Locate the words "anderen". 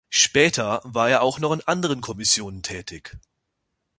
1.61-2.01